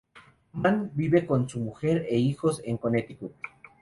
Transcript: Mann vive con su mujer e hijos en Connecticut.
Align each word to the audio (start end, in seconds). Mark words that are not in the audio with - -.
Mann 0.55 0.89
vive 0.95 1.27
con 1.27 1.47
su 1.47 1.59
mujer 1.59 2.07
e 2.09 2.17
hijos 2.17 2.63
en 2.65 2.77
Connecticut. 2.79 3.35